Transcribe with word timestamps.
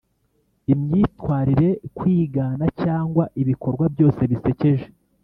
imyitwarire, 0.73 1.69
kwigana 1.97 2.65
cyangwa 2.81 3.23
ibikorwa 3.41 3.85
byose 3.93 4.21
bisekeje. 4.31 4.85